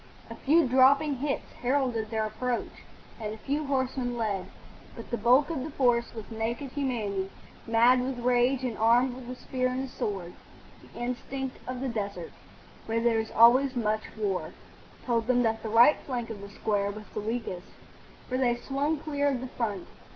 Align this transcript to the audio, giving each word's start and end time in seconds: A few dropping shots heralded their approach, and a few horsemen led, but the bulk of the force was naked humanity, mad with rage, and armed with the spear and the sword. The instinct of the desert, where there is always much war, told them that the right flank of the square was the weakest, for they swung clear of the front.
A 0.31 0.35
few 0.35 0.67
dropping 0.67 1.21
shots 1.21 1.43
heralded 1.61 2.09
their 2.09 2.25
approach, 2.25 2.71
and 3.19 3.31
a 3.31 3.37
few 3.37 3.67
horsemen 3.67 4.17
led, 4.17 4.47
but 4.95 5.11
the 5.11 5.15
bulk 5.17 5.51
of 5.51 5.59
the 5.63 5.69
force 5.69 6.15
was 6.15 6.25
naked 6.31 6.71
humanity, 6.71 7.29
mad 7.67 8.01
with 8.01 8.17
rage, 8.17 8.63
and 8.63 8.75
armed 8.79 9.13
with 9.13 9.27
the 9.27 9.35
spear 9.35 9.67
and 9.69 9.83
the 9.83 9.87
sword. 9.87 10.33
The 10.81 10.99
instinct 10.99 11.59
of 11.67 11.81
the 11.81 11.87
desert, 11.87 12.31
where 12.87 12.99
there 12.99 13.19
is 13.19 13.29
always 13.29 13.75
much 13.75 14.01
war, 14.17 14.55
told 15.05 15.27
them 15.27 15.43
that 15.43 15.61
the 15.61 15.69
right 15.69 15.97
flank 16.07 16.31
of 16.31 16.41
the 16.41 16.49
square 16.49 16.89
was 16.89 17.05
the 17.13 17.21
weakest, 17.21 17.67
for 18.27 18.39
they 18.39 18.55
swung 18.55 18.97
clear 18.97 19.27
of 19.27 19.39
the 19.39 19.49
front. 19.49 19.87